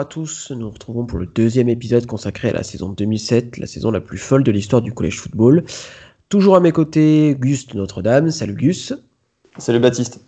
[0.00, 0.50] à tous.
[0.50, 4.00] Nous nous retrouvons pour le deuxième épisode consacré à la saison 2007, la saison la
[4.00, 5.62] plus folle de l'histoire du collège football.
[6.30, 8.30] Toujours à mes côtés, Gus de Notre-Dame.
[8.30, 8.94] Salut Gus.
[9.58, 10.20] Salut Baptiste.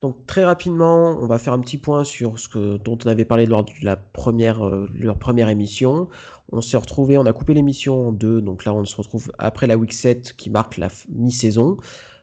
[0.00, 3.26] Donc très rapidement, on va faire un petit point sur ce que, dont on avait
[3.26, 6.08] parlé lors de la première, euh, leur première émission.
[6.50, 9.66] On s'est retrouvé, on a coupé l'émission en deux, donc là on se retrouve après
[9.66, 11.76] la week 7 qui marque la mi-saison.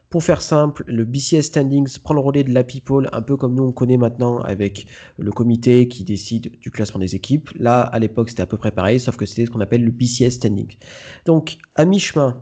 [0.08, 3.54] Pour faire simple, le BCS Standings prend le relais de la People, un peu comme
[3.54, 4.86] nous on connaît maintenant avec
[5.18, 7.50] le comité qui décide du classement des équipes.
[7.56, 9.90] Là, à l'époque, c'était à peu près pareil, sauf que c'était ce qu'on appelle le
[9.90, 10.76] BCS Standings.
[11.24, 12.40] Donc, à mi-chemin,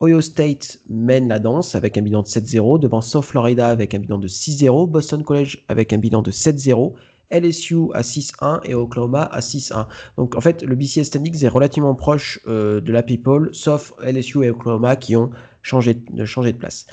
[0.00, 3.98] Ohio State mène la danse avec un bilan de 7-0, devant South Florida avec un
[3.98, 6.94] bilan de 6-0, Boston College avec un bilan de 7-0,
[7.30, 9.86] LSU à 6-1 et Oklahoma à 6-1.
[10.16, 14.44] Donc en fait, le BCS Standings est relativement proche euh, de la People, sauf LSU
[14.44, 15.30] et Oklahoma qui ont
[15.64, 16.86] changé de place.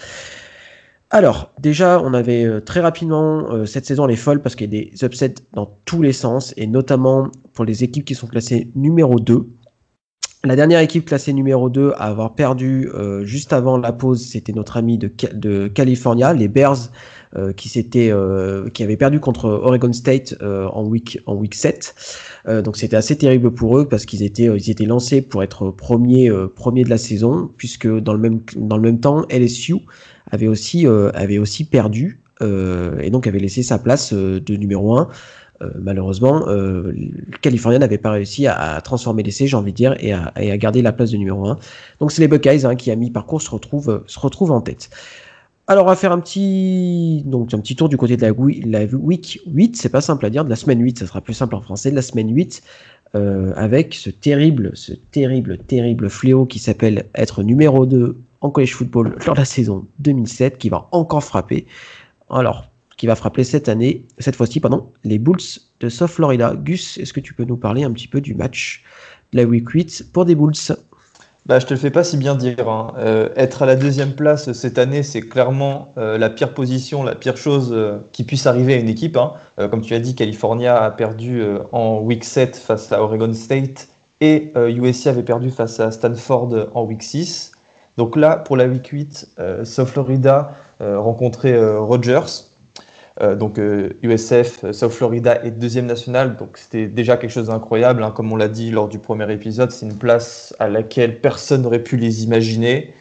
[1.13, 4.73] Alors, déjà, on avait euh, très rapidement, euh, cette saison elle est folle parce qu'il
[4.73, 8.27] y a des upsets dans tous les sens, et notamment pour les équipes qui sont
[8.27, 9.45] classées numéro 2.
[10.43, 14.53] La dernière équipe classée numéro 2 à avoir perdu euh, juste avant la pause, c'était
[14.53, 16.89] notre ami de, de California, les Bears,
[17.35, 17.71] euh, qui
[18.09, 21.93] euh, qui avaient perdu contre Oregon State en week en week 7.
[22.63, 26.31] donc c'était assez terrible pour eux parce qu'ils étaient, ils étaient lancés pour être premiers,
[26.55, 29.75] premier de la saison, puisque dans le même dans le même temps, LSU
[30.31, 35.05] avait aussi avait aussi perdu et donc avait laissé sa place de numéro 1 euh,
[35.79, 36.93] malheureusement, euh,
[37.41, 40.91] California n'avait pas réussi à, transformer l'essai, j'ai envie de dire, et à, garder la
[40.91, 41.57] place de numéro 1.
[41.99, 44.89] Donc c'est les Buckeyes hein, qui, à mi-parcours, se retrouvent, se retrouvent en tête.
[45.67, 49.39] Alors on va faire un petit, donc, un petit tour du côté de la, week
[49.47, 51.61] 8, c'est pas simple à dire, de la semaine 8, ça sera plus simple en
[51.61, 52.61] français, de la semaine 8,
[53.13, 58.73] euh, avec ce terrible, ce terrible, terrible fléau qui s'appelle être numéro 2 en college
[58.73, 61.67] football lors de la saison 2007, qui va encore frapper.
[62.29, 62.70] Alors,
[63.01, 65.41] qui va frapper cette année, cette fois-ci, pardon, les Bulls
[65.79, 66.53] de South Florida.
[66.55, 68.83] Gus, est-ce que tu peux nous parler un petit peu du match
[69.33, 70.53] de la Week 8 pour des Bulls?
[71.47, 72.69] Bah, je te le fais pas si bien dire.
[72.69, 72.93] Hein.
[72.99, 77.15] Euh, être à la deuxième place cette année, c'est clairement euh, la pire position, la
[77.15, 79.17] pire chose euh, qui puisse arriver à une équipe.
[79.17, 79.33] Hein.
[79.71, 81.41] comme tu as dit, California a perdu
[81.71, 83.87] en week 7 face à Oregon State
[84.19, 87.51] et USC avait perdu face à Stanford en week 6.
[87.97, 92.50] Donc là, pour la week 8, South Florida rencontrait Rogers,
[93.21, 93.59] euh, donc
[94.01, 98.03] USF, euh, euh, South Florida est deuxième nationale, donc c'était déjà quelque chose d'incroyable.
[98.03, 98.11] Hein.
[98.15, 101.83] comme on l'a dit lors du premier épisode, c'est une place à laquelle personne n'aurait
[101.83, 102.93] pu les imaginer,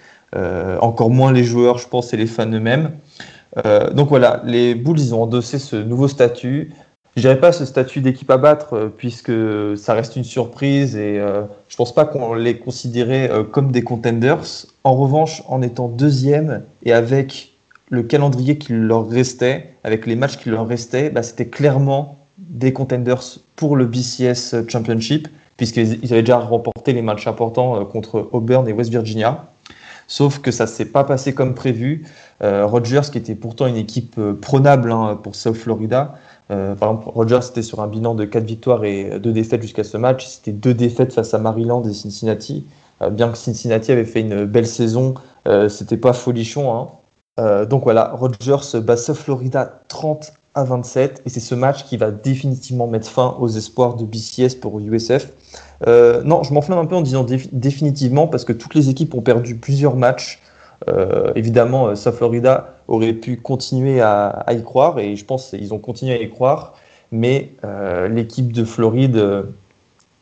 [0.80, 2.92] encore moins les joueurs, je pense, et les fans eux-mêmes.
[3.92, 6.72] donc voilà, les Bulls, ils ont endossé ce nouveau statut.
[7.16, 9.32] Je dirais pas ce statut d'équipe à battre, puisque
[9.76, 11.20] ça reste une surprise et
[11.68, 14.38] je pense pas qu'on les considérait comme des contenders.
[14.84, 17.49] En revanche, en étant deuxième et avec
[17.90, 22.72] le calendrier qui leur restait, avec les matchs qui leur restaient, bah, c'était clairement des
[22.72, 23.22] contenders
[23.56, 28.72] pour le BCS Championship, puisqu'ils avaient déjà remporté les matchs importants euh, contre Auburn et
[28.72, 29.50] West Virginia.
[30.06, 32.06] Sauf que ça ne s'est pas passé comme prévu.
[32.42, 36.14] Euh, Rogers, qui était pourtant une équipe euh, prenable hein, pour South Florida,
[36.48, 39.96] par exemple, Rogers était sur un bilan de 4 victoires et 2 défaites jusqu'à ce
[39.96, 40.26] match.
[40.26, 42.66] C'était 2 défaites face à Maryland et Cincinnati.
[43.12, 45.14] bien que Cincinnati avait fait une belle saison,
[45.68, 46.74] c'était pas folichon.
[46.74, 46.88] Hein.
[47.38, 51.96] Euh, donc voilà, Rogers bat South Florida 30 à 27 et c'est ce match qui
[51.96, 55.30] va définitivement mettre fin aux espoirs de BCS pour USF.
[55.86, 59.22] Euh, non, je m'enflamme un peu en disant définitivement parce que toutes les équipes ont
[59.22, 60.40] perdu plusieurs matchs.
[60.88, 65.78] Euh, évidemment, South Florida aurait pu continuer à, y croire et je pense qu'ils ont
[65.78, 66.74] continué à y croire,
[67.12, 67.52] mais
[68.08, 69.44] l'équipe de Floride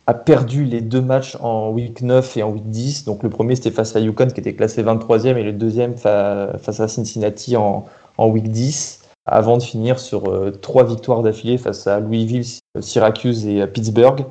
[0.09, 3.05] a perdu les deux matchs en week 9 et en week 10.
[3.05, 6.81] Donc le premier c'était face à Yukon qui était classé 23e et le deuxième face
[6.81, 7.85] à Cincinnati en,
[8.17, 12.47] en week 10 avant de finir sur euh, trois victoires d'affilée face à Louisville,
[12.81, 14.25] Syracuse et Pittsburgh.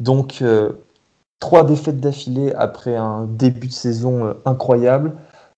[0.00, 0.72] Donc euh,
[1.38, 5.12] trois défaites d'affilée après un début de saison euh, incroyable.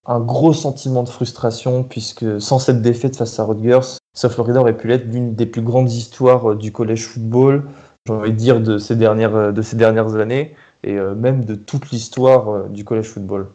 [0.05, 4.77] Un gros sentiment de frustration puisque sans cette défaite face à Rutgers, South Florida aurait
[4.77, 7.65] pu être l'une des plus grandes histoires du college football
[8.07, 11.43] j'ai envie de dire, de ces dernières, euh, de ces dernières années et euh, même
[11.43, 13.49] de toute l'histoire euh, du college football.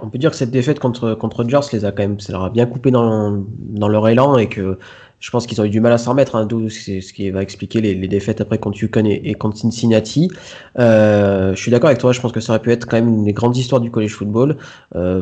[0.00, 2.50] On peut dire que cette défaite contre, contre les a quand même, ça leur a
[2.50, 4.78] bien coupé dans, dans leur élan et que
[5.18, 7.42] je pense qu'ils ont eu du mal à s'en remettre, hein, c'est ce qui va
[7.42, 10.30] expliquer les, défaites après contre Yukon et, contre Cincinnati.
[10.76, 13.24] Je suis d'accord avec toi, je pense que ça aurait pu être quand même une
[13.24, 14.56] des grandes histoires du college football,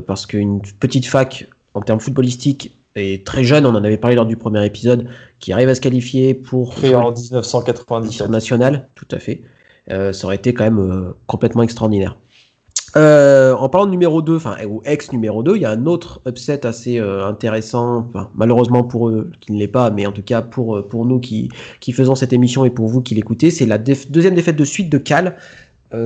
[0.06, 4.26] parce qu'une petite fac en termes footballistiques et très jeune, on en avait parlé lors
[4.26, 5.06] du premier épisode,
[5.38, 9.42] qui arrive à se qualifier pour Créé en 1997 national, tout à fait.
[9.90, 12.16] Euh, ça aurait été quand même euh, complètement extraordinaire.
[12.96, 15.86] Euh, en parlant de numéro 2, enfin, ou ex numéro 2, il y a un
[15.86, 20.42] autre upset assez intéressant, malheureusement pour eux qui ne l'est pas, mais en tout cas
[20.42, 23.78] pour, pour nous qui, qui faisons cette émission et pour vous qui l'écoutez, c'est la
[23.78, 25.36] deuxième défaite de suite de Cal,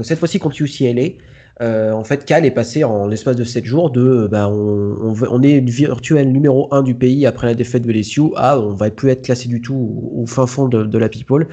[0.03, 1.13] cette fois-ci contre UCLA.
[1.62, 5.43] Euh, en fait, Cal est passé en l'espace de 7 jours de bah, on, on,
[5.43, 9.11] est virtuel numéro 1 du pays après la défaite de LSU à on va plus
[9.11, 11.47] être classé du tout au, fin fond de, la people.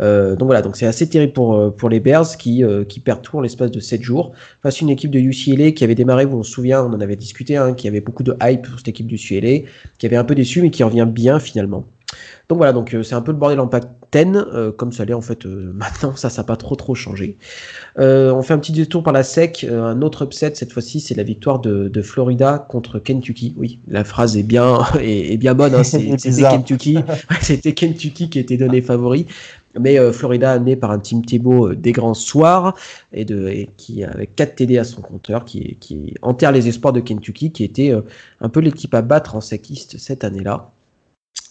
[0.00, 3.22] Euh, donc voilà, donc c'est assez terrible pour, euh, pour les Bears qui, qui perdent
[3.22, 4.32] tout en l'espace de 7 jours
[4.62, 7.00] face à une équipe de UCLA qui avait démarré, vous on se souvient, on en
[7.00, 9.66] avait discuté, hein, qui avait beaucoup de hype pour cette équipe du UCLA,
[9.98, 11.86] qui avait un peu déçu mais qui revient bien finalement.
[12.48, 13.66] Donc voilà, donc c'est un peu le bordel en
[14.24, 17.36] 10, comme ça l'est en fait maintenant, ça ça n'a pas trop trop changé.
[17.98, 19.64] Euh, on fait un petit détour par la SEC.
[19.64, 23.54] Euh, un autre upset, cette fois-ci, c'est la victoire de, Florida contre Kentucky.
[23.56, 25.74] Oui, la phrase est bien, est, bien bonne.
[25.74, 25.82] Hein.
[25.84, 26.98] C'était Kentucky.
[27.40, 29.26] C'était Kentucky qui était donné favori.
[29.78, 32.74] Mais euh, Florida amené par un Team Tebow des grands soirs
[33.12, 37.00] et, de, qui avec 4 TD à son compteur, qui, qui enterre les espoirs de
[37.00, 37.92] Kentucky, qui était
[38.40, 40.70] un peu l'équipe à battre en SEC East cette année-là.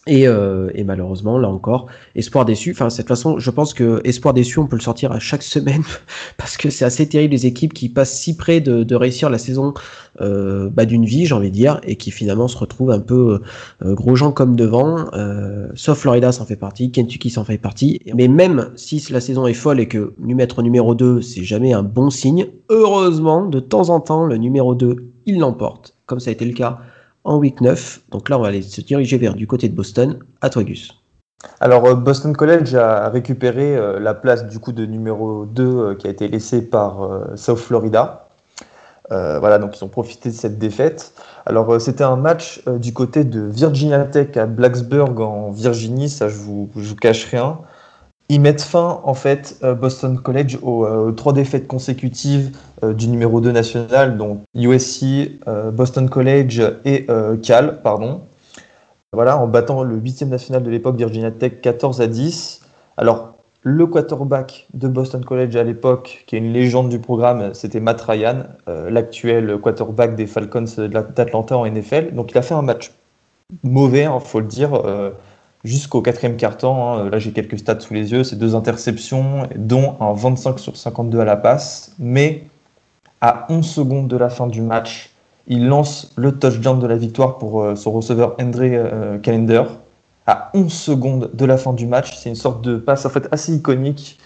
[0.08, 2.72] Euh, et, malheureusement, là encore, espoir déçu.
[2.72, 5.44] Enfin, de cette façon, je pense que espoir déçu, on peut le sortir à chaque
[5.56, 5.84] semaine
[6.38, 9.74] parce que c'est assez terrible les équipes qui passent si près de, réussir la saison
[10.22, 13.42] euh, bah, d'une vie, j'ai envie de dire, et qui finalement se retrouvent un peu
[13.84, 15.06] euh, gros gens comme devant.
[15.74, 18.00] sauf Florida s'en fait partie, Kentucky s'en fait partie.
[18.14, 21.74] Mais même si la saison est folle et que nous mettre numéro 2, c'est jamais
[21.74, 26.30] un bon signe, heureusement, de temps en temps, le numéro 2, il l'emporte, comme ça
[26.30, 26.80] a été le cas
[27.26, 28.02] en week 9.
[28.12, 30.20] Donc là, on va aller se diriger vers du côté de Boston.
[30.42, 30.64] À toi.
[31.60, 35.96] Alors, euh, Boston College a récupéré euh, la place du coup de numéro 2 euh,
[35.96, 38.30] qui a été laissée par South Florida.
[39.10, 41.14] voilà, donc ils ont profité de cette défaite.
[41.46, 46.38] Alors, c'était un match du côté de Virginia Tech à Blacksburg en Virginie, ça je
[46.38, 47.60] vous, je vous cache rien.
[48.28, 53.40] Ils mettent fin, en fait, euh, Boston College aux, trois défaites consécutives euh, du numéro
[53.40, 57.06] 2 national, donc USC, euh, Boston College et
[57.44, 58.22] Cal, pardon.
[59.14, 62.62] Voilà, en battant le huitième national de l'époque, Virginia Tech, 14 à 10.
[62.98, 67.80] Alors, le quarterback de Boston College à l'époque, qui est une légende du programme, c'était
[67.80, 68.44] Matt Ryan,
[68.90, 72.14] l'actuel quarterback des Falcons d'Atlanta en NFL.
[72.14, 72.92] Donc, il a fait un match
[73.64, 74.74] mauvais, il hein, faut le dire
[75.66, 76.94] jusqu'au quatrième quart-temps.
[76.94, 78.24] Hein, là, j'ai quelques stats sous les yeux.
[78.24, 81.94] C'est deux interceptions, dont un 25 sur 52 à la passe.
[82.00, 82.44] Mais
[83.20, 85.10] à 11 secondes de la fin du match,
[85.48, 89.18] il lance le touchdown de la victoire pour euh, son receveur André euh.
[90.28, 93.28] À 11 secondes de la fin du match, c'est une sorte de passe en fait
[93.32, 94.18] assez iconique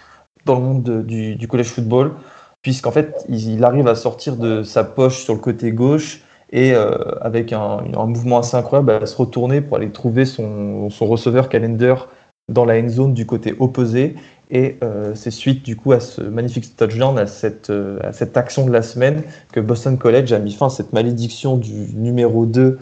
[0.46, 2.14] dans le monde du, du college football,
[2.62, 6.98] puisqu'en fait, il arrive à sortir de sa poche sur le côté gauche et euh,
[7.22, 12.10] avec un, mouvement assez incroyable, à se retourner pour aller trouver son, receveur calendar
[12.50, 14.16] dans la end zone du côté opposé.
[14.52, 18.36] Et euh, c'est suite du coup à ce magnifique touchdown, à cette, euh, à cette
[18.36, 22.46] action de la semaine, que Boston College a mis fin à cette malédiction du numéro
[22.46, 22.80] 2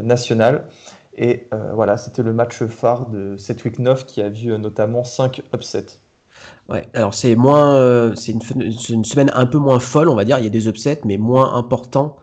[0.00, 0.68] national.
[1.16, 5.42] Et voilà, c'était le match phare de cette week 9 qui a vu notamment 5
[5.52, 5.98] upsets.
[6.68, 10.38] Ouais, alors c'est moins, c'est une, semaine un peu moins folle, on va dire.
[10.38, 12.16] Il y a des upsets, mais moins importants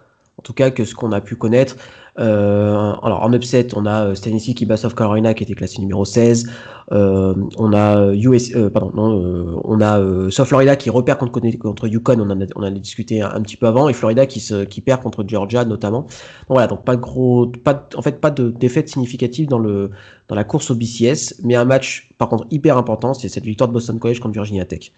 [0.44, 1.76] tout cas que ce qu'on a pu connaître.
[2.20, 5.80] Euh, alors en upset, on a euh, Tennessee qui bat South Carolina qui était classé
[5.80, 6.48] numéro 16.
[6.92, 11.88] Euh, on a US, euh, pardon, non, on a South Florida qui repère contre, contre
[11.88, 14.64] Yukon, on en a, on a discuté un, petit peu avant, et Florida qui, se,
[14.64, 16.02] qui perd contre Georgia notamment.
[16.02, 16.12] Donc
[16.50, 19.90] voilà, donc pas de gros, pas, en fait pas de défaite significative dans le
[20.28, 23.70] dans la course au BCS, mais un match par contre hyper important, c'est cette victoire
[23.70, 24.92] de Boston College contre Virginia Tech.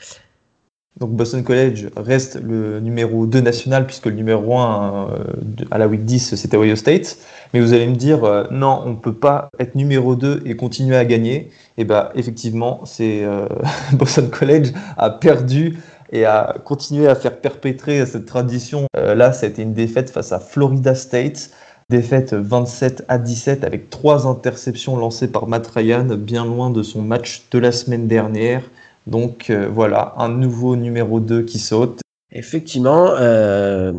[0.99, 5.23] Donc Boston College reste le numéro 2 national puisque le numéro 1 euh,
[5.69, 7.17] à la week 10 c'était Ohio State.
[7.53, 10.55] Mais vous allez me dire euh, non, on ne peut pas être numéro 2 et
[10.55, 11.35] continuer à gagner.
[11.77, 13.47] Et eh bien effectivement, c'est euh,
[13.93, 15.79] Boston College a perdu
[16.13, 18.85] et a continué à faire perpétrer cette tradition.
[18.93, 21.49] là, c'était une défaite face à Florida State.
[21.89, 27.01] Défaite 27 à 17 avec trois interceptions lancées par Matt Ryan, bien loin de son
[27.01, 28.61] match de la semaine dernière.
[29.07, 32.01] Donc euh, voilà, un nouveau numéro 2 qui saute.
[32.31, 33.93] Effectivement, euh,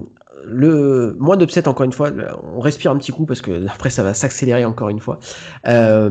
[0.44, 2.10] le moins d'upset encore une fois,
[2.42, 5.18] on respire un petit coup parce que après ça va s'accélérer encore une fois.
[5.66, 6.10] Euh,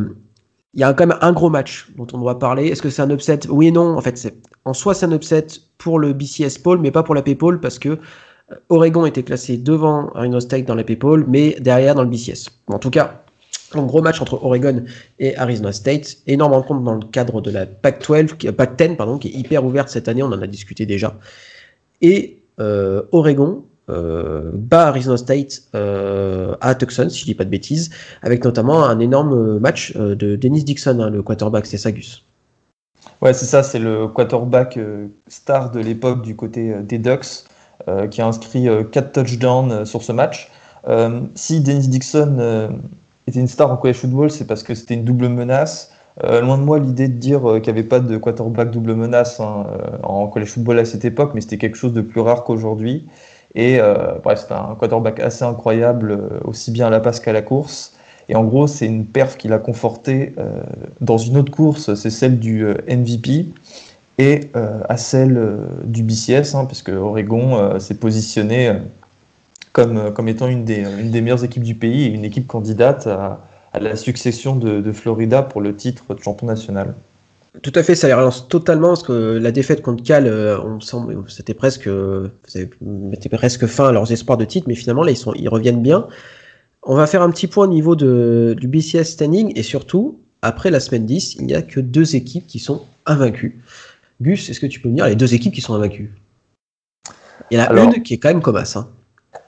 [0.74, 2.68] il y a quand même un gros match dont on doit parler.
[2.68, 3.48] Est-ce que c'est un upset?
[3.50, 3.98] Oui et non.
[3.98, 4.34] En fait,
[4.66, 5.48] en soi c'est un upset
[5.78, 7.98] pour le BCS Pole, mais pas pour la Paypal parce que
[8.70, 12.50] Oregon était classé devant Arizona State dans la Paypal, mais derrière dans le BCS.
[12.68, 13.25] En tout cas,
[13.74, 14.84] un gros match entre Oregon
[15.20, 16.18] et Arizona State.
[16.28, 20.08] Énorme rencontre dans le cadre de la Pac-12, Pac-10, pardon, qui est hyper ouverte cette
[20.08, 20.24] année.
[20.24, 21.16] On en a discuté déjà.
[22.02, 27.50] Et euh, Oregon euh, bat Arizona State euh, à Tucson, si je dis pas de
[27.50, 27.92] bêtises,
[28.24, 32.26] avec notamment un énorme match de Dennis Dixon, hein, le quarterback, c'est Sagus.
[33.22, 34.80] Ouais, c'est ça, c'est le quarterback
[35.28, 37.46] star de l'époque du côté des Ducks.
[38.10, 40.50] qui a inscrit 4 touchdowns sur ce match.
[41.36, 42.80] si Dennis Dixon
[43.28, 45.92] était une star en college football, c'est parce que c'était une double menace.
[46.24, 49.66] loin de moi l'idée de dire qu'il n'y avait pas de quarterback double menace hein,
[50.04, 53.08] en college football à cette époque, mais c'était quelque chose de plus rare qu'aujourd'hui.
[53.56, 53.80] Et
[54.24, 57.96] bref, c'était un quarterback assez incroyable, aussi bien à la passe qu'à la course.
[58.30, 60.64] Et en gros, c'est une perf qu'il a confortée euh,
[61.02, 63.48] dans une autre course, c'est celle du euh, MVP,
[64.18, 68.72] et euh, à celle du BCS, hein, parce que Oregon s'est positionné
[69.76, 73.08] comme, comme étant une des, une des meilleures équipes du pays et une équipe candidate
[73.08, 73.42] à,
[73.78, 76.96] la succession de, de, Florida pour le titre de champion national.
[77.62, 80.28] Tout à fait, ça les relance totalement parce que la défaite contre Cal,
[80.64, 80.80] on
[81.28, 81.90] c'était presque,
[82.82, 85.82] mettait presque fin à leurs espoirs de titre, mais finalement là ils, sont, ils reviennent
[85.82, 86.08] bien.
[86.84, 90.72] On va faire un petit point au niveau de, du BCS standing et surtout, après
[90.72, 93.60] la semaine 10, il n'y a que deux équipes qui sont invaincues.
[94.22, 96.14] Gus, est-ce que tu peux me dire les deux équipes qui sont invaincues?
[97.52, 98.88] Il y en a une qui est quand même comme Hein.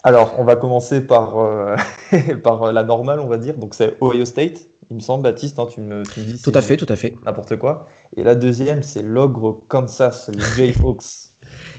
[0.04, 1.76] Alors, on va commencer par, euh,
[2.44, 3.58] par la normale, on va dire.
[3.58, 6.42] Donc, c'est Ohio State, il me semble, Baptiste, hein, tu, me, tu, dis.
[6.42, 7.16] Tout à fait, tout à fait.
[7.26, 7.88] N'importe quoi.
[8.16, 11.28] Et la deuxième, c'est l'ogre Kansas, les Jayhawks.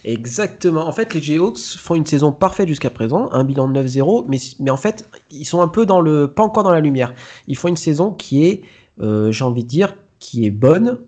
[0.04, 0.86] Exactement.
[0.86, 4.38] En fait, les Jayhawks font une saison parfaite jusqu'à présent, un bilan de 9-0, mais,
[4.60, 7.14] mais en fait, ils sont un peu dans le, pas encore dans la lumière.
[7.46, 8.62] Ils font une saison qui est,
[9.00, 11.00] euh, j'ai envie de dire, qui est bonne,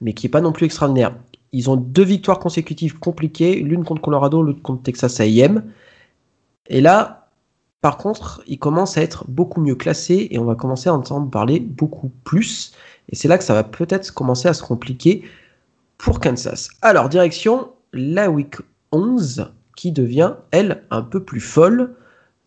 [0.00, 1.14] mais qui est pas non plus extraordinaire.
[1.52, 5.62] Ils ont deux victoires consécutives compliquées, l'une contre Colorado, l'autre contre Texas A&M.
[6.68, 7.28] Et là,
[7.80, 11.30] par contre, ils commencent à être beaucoup mieux classés et on va commencer à entendre
[11.30, 12.72] parler beaucoup plus.
[13.08, 15.22] Et c'est là que ça va peut-être commencer à se compliquer
[15.98, 16.68] pour Kansas.
[16.82, 18.56] Alors, direction la week
[18.92, 21.94] 11 qui devient, elle, un peu plus folle,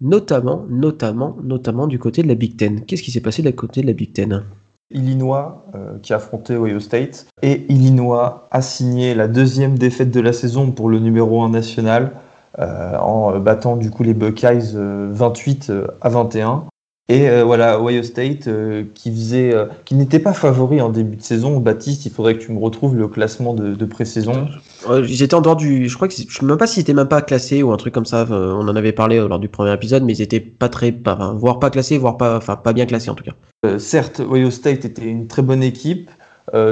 [0.02, 2.86] notamment, notamment, notamment du côté de la Big Ten.
[2.86, 4.44] Qu'est-ce qui s'est passé de côté de la Big Ten?
[4.92, 10.20] Illinois euh, qui a affronté Ohio State et Illinois a signé la deuxième défaite de
[10.20, 12.14] la saison pour le numéro 1 national
[12.58, 16.66] en battant du coup les Buckeyes 28 euh, à 21.
[17.10, 21.18] Et euh, voilà, Ohio State euh, qui faisait, euh, qui n'était pas favori en début
[21.18, 21.60] de saison.
[21.60, 24.48] Baptiste, il faudrait que tu me retrouves le classement de, de pré-saison.
[24.88, 27.08] ils étaient en dehors du, je crois que je sais même pas s'ils étaient même
[27.08, 28.28] pas classés ou un truc comme ça.
[28.30, 31.58] on en avait parlé lors du premier épisode, mais ils étaient pas très, pas, voire
[31.58, 33.80] pas classés, voire pas, enfin pas bien classés en tout cas.
[33.80, 36.12] certes, Ohio State était une très bonne équipe.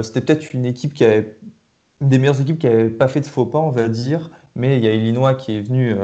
[0.02, 1.36] C'était peut-être une équipe qui avait
[2.00, 4.30] des meilleures équipes qui avait pas fait de faux pas, on va dire.
[4.54, 5.94] Mais il y a Illinois qui est venu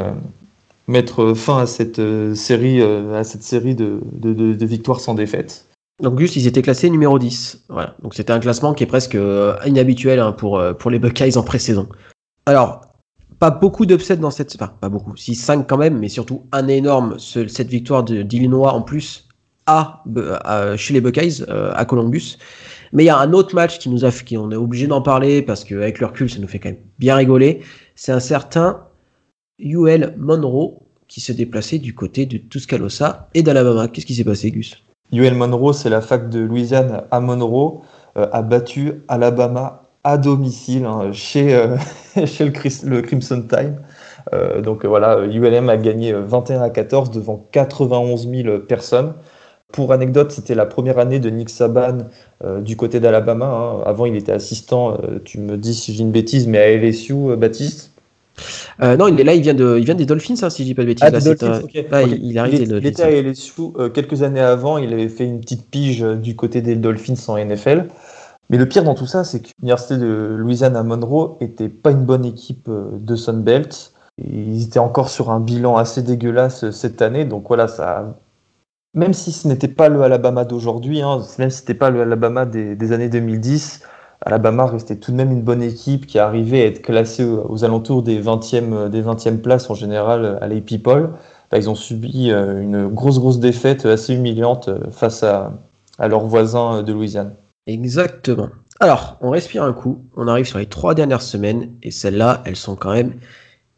[0.86, 5.66] mettre fin à cette euh, série, euh, à cette série de, victoires sans défaite.
[6.02, 7.64] Donc juste, ils étaient classés numéro 10.
[7.68, 7.94] Voilà.
[8.02, 11.42] Donc c'était un classement qui est presque euh, inhabituel hein, pour, pour les Buckeyes en
[11.42, 11.88] pré-saison.
[12.46, 12.82] Alors,
[13.38, 14.54] pas beaucoup d'upsets dans cette...
[14.54, 15.14] Enfin, pas beaucoup.
[15.14, 19.28] 6-5 quand même, mais surtout un énorme, cette victoire d'Illinois en plus
[19.66, 20.02] à,
[20.76, 22.36] chez les Buckeyes, à Columbus.
[22.94, 24.10] Mais il y a un autre match qui nous a...
[24.10, 26.78] Qui, on est obligé d'en parler parce qu'avec le recul, ça nous fait quand même
[26.98, 27.60] bien rigoler.
[27.96, 28.84] C'est un certain
[29.58, 33.88] UL Monroe qui se déplaçait du côté de Tuscaloosa et d'Alabama.
[33.88, 34.82] Qu'est-ce qui s'est passé, Gus?
[35.12, 37.82] UL Monroe, c'est la fac de Louisiane à Monroe,
[38.16, 41.76] euh, a battu Alabama à domicile hein, chez, euh,
[42.26, 43.76] chez le, Crimson Time.
[44.32, 49.14] Euh, donc voilà, ULM a gagné 21 à 14 devant 91 000 personnes.
[49.72, 51.98] Pour anecdote, c'était la première année de Nick Saban
[52.60, 53.46] du côté d'Alabama.
[53.46, 53.82] Hein.
[53.86, 57.94] Avant, il était assistant, tu me dis si j'ai une bêtise, mais à LSU, Baptiste.
[58.82, 60.68] Euh, non, il est là, il vient de, il vient des Dolphins, hein, si je
[60.68, 61.08] dis pas de bêtises.
[61.92, 64.78] Ah, il, il, arrive il, était à LSU euh, quelques années avant.
[64.78, 67.88] Il avait fait une petite pige euh, du côté des Dolphins en NFL.
[68.50, 71.92] Mais le pire dans tout ça, c'est que l'université de Louisiane à Monroe était pas
[71.92, 73.92] une bonne équipe de Sunbelt.
[74.18, 77.24] Ils étaient encore sur un bilan assez dégueulasse cette année.
[77.24, 78.18] Donc voilà, ça.
[78.94, 82.02] Même si ce n'était pas le Alabama d'aujourd'hui, hein, même si ce n'était pas le
[82.02, 83.82] Alabama des, années 2010,
[84.22, 88.02] Alabama restait tout de même une bonne équipe qui arrivait à être classée aux, alentours
[88.02, 91.10] des 20e, des 20e places en général à l'AP Poll.
[91.50, 95.52] Bah, ils ont subi euh, une grosse, grosse défaite assez humiliante euh, face à,
[95.98, 97.34] à leurs voisins de Louisiane.
[97.66, 98.48] Exactement.
[98.80, 102.56] Alors, on respire un coup, on arrive sur les trois dernières semaines, et celles-là, elles
[102.56, 103.14] sont quand même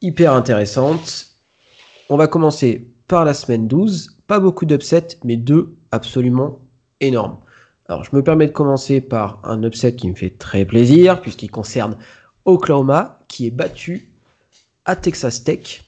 [0.00, 1.26] hyper intéressantes.
[2.08, 4.15] On va commencer par la semaine 12.
[4.26, 6.61] Pas beaucoup d'upsets, mais deux absolument
[7.00, 7.38] énormes.
[7.88, 11.50] Alors, je me permets de commencer par un upset qui me fait très plaisir, puisqu'il
[11.50, 11.97] concerne
[12.45, 14.12] Oklahoma, qui est battu
[14.85, 15.86] à Texas Tech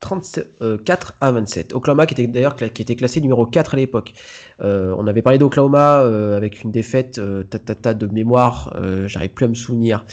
[0.00, 0.78] 34 euh,
[1.20, 1.74] à 27.
[1.74, 4.14] Oklahoma qui était d'ailleurs qui était classé numéro 4 à l'époque.
[4.62, 8.76] Euh, on avait parlé d'Oklahoma euh, avec une défaite tata de mémoire,
[9.06, 10.04] j'arrive plus à me souvenir.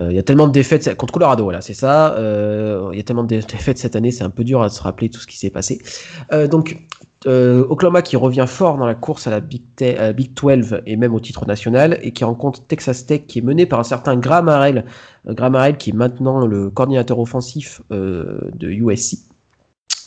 [0.00, 2.14] il y a tellement de défaites contre Colorado, voilà, c'est ça.
[2.18, 5.08] Il y a tellement de défaites cette année, c'est un peu dur à se rappeler
[5.08, 5.80] tout ce qui s'est passé.
[6.50, 6.76] donc
[7.26, 9.62] Oklahoma qui revient fort dans la course à la Big,
[10.16, 13.66] Big 12 et même au titre national et qui rencontre Texas Tech qui est mené
[13.66, 14.84] par un certain Graham Harrell,
[15.26, 19.27] Graham Harrell qui est maintenant le coordinateur offensif de USC.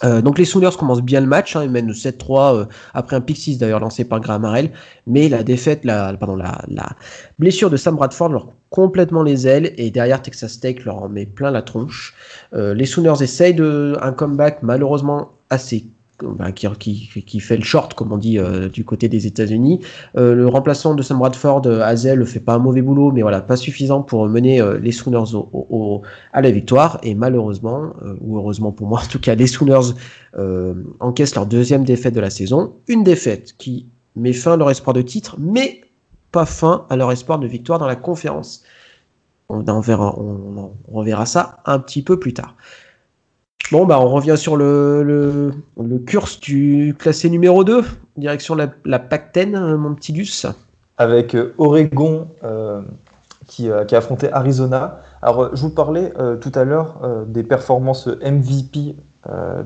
[0.03, 3.21] Euh, donc les Sooners commencent bien le match, hein, ils mènent 7-3 euh, après un
[3.21, 4.71] pick 6 d'ailleurs lancé par Graham Harrell,
[5.07, 6.89] mais la défaite, la, pardon, la, la,
[7.39, 11.25] blessure de Sam Bradford leur complètement les ailes et derrière Texas Tech leur en met
[11.25, 12.15] plein la tronche.
[12.53, 15.85] Euh, les Sooners essayent de, un comeback malheureusement assez
[16.23, 19.81] bah, qui, fait le short, comme on dit euh, du côté des États-Unis.
[20.17, 23.41] Euh, le remplaçant de Sam Bradford, euh, Hazel, fait pas un mauvais boulot, mais voilà,
[23.41, 25.37] pas suffisant pour mener les Sooners
[26.33, 26.99] à la victoire.
[27.03, 29.93] Et malheureusement, ou heureusement pour moi, en tout cas, les Sooners
[30.99, 32.73] encaissent leur deuxième défaite de la saison.
[32.87, 35.81] Une défaite qui met fin à leur espoir de titre, mais
[36.31, 38.63] pas fin à leur espoir de victoire dans la conférence.
[39.49, 42.55] On, verra, on, ça un petit peu plus tard.
[43.71, 47.85] Bon, bah, on revient sur le, le, curse du classé numéro 2,
[48.17, 50.45] direction la, la Pac-10, euh, mon petit Gus.
[50.97, 52.81] Avec euh, Oregon euh,
[53.47, 54.99] qui, qui, a affronté Arizona.
[55.21, 56.11] Alors, je vous parlais
[56.41, 58.95] tout à l'heure des performances MVP,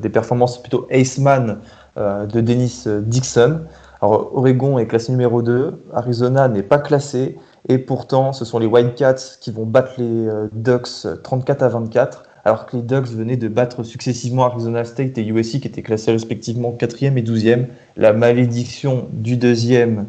[0.01, 1.59] des performances plutôt Aceman
[1.97, 3.61] de Dennis Dixon.
[4.01, 7.37] Alors, Oregon est classé numéro 2, Arizona n'est pas classé,
[7.69, 12.67] et pourtant, ce sont les Wildcats qui vont battre les Ducks 34 à 24 alors
[12.67, 16.75] que les Ducks venaient de battre successivement Arizona State et USC qui étaient classés respectivement
[16.79, 17.65] 4e et 12e.
[17.97, 20.05] La malédiction du deuxième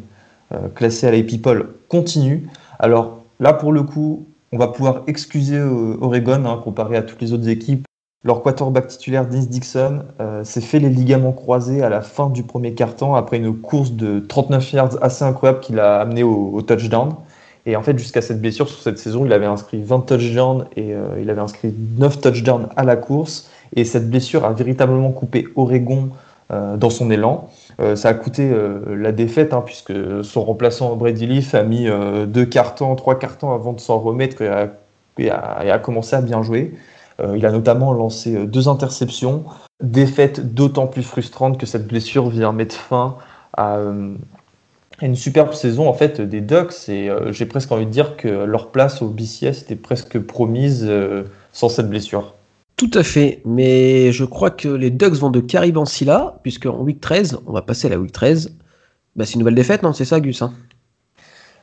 [0.53, 2.47] euh, classé à la People continue.
[2.77, 7.21] Alors là, pour le coup, on va pouvoir excuser euh, Oregon hein, comparé à toutes
[7.21, 7.85] les autres équipes.
[8.23, 12.43] Leur quarterback titulaire, Dennis Dixon, euh, s'est fait les ligaments croisés à la fin du
[12.43, 17.15] premier quart-temps après une course de 39 yards assez incroyable qui l'a amené au touchdown.
[17.67, 20.93] Et en fait, jusqu'à cette blessure, sur cette saison, il avait inscrit 20 touchdowns et
[20.93, 23.49] euh, il avait inscrit 9 touchdowns à la course.
[23.75, 26.09] Et cette blessure a véritablement coupé Oregon
[26.49, 27.49] euh, dans son élan.
[27.81, 28.49] Euh, ça a coûté
[28.87, 29.93] la défaite, hein, puisque
[30.23, 31.87] son remplaçant Brady Leaf a mis
[32.27, 36.73] deux cartons, trois cartons avant de s'en remettre et a, commencé à bien jouer.
[37.35, 39.43] il a notamment lancé deux interceptions.
[39.83, 43.17] Défaite d'autant plus frustrante que cette blessure vient mettre fin
[43.57, 43.79] à,
[45.01, 46.89] une superbe saison en fait des Ducks.
[46.89, 50.85] Et euh, j'ai presque envie de dire que leur place au BCS était presque promise
[50.87, 52.33] euh, sans cette blessure.
[52.75, 57.01] Tout à fait, mais je crois que les Ducks vont de Caribancilla, puisque en week
[57.01, 58.55] 13, on va passer à la week 13,
[59.15, 59.93] bah, c'est une nouvelle défaite, non?
[59.93, 60.53] C'est ça, Gus hein?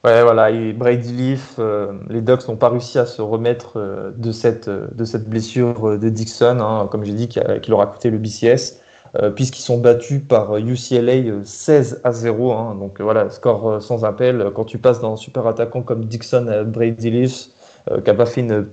[0.03, 4.33] Ouais, voilà, et Brady Leaf, euh, les Ducks n'ont pas réussi à se remettre de,
[4.33, 8.11] cette, de cette blessure de Dixon, hein, comme j'ai dit, qui, qui, leur a coûté
[8.11, 8.81] le BCS.
[9.23, 12.53] Euh, puisqu'ils sont battus par UCLA 16 à 0.
[12.53, 12.75] Hein.
[12.75, 14.51] donc voilà, score euh, sans appel.
[14.55, 17.47] Quand tu passes d'un super attaquant comme Dixon Brady Leaf,
[17.91, 18.67] euh, qui n'a pas fait une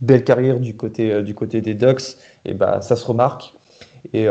[0.00, 3.52] belle carrière du côté, du côté des Ducks, et bah, ça se remarque.
[4.14, 4.26] Et